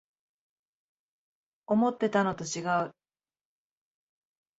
[1.67, 2.95] 思ってたのとちがう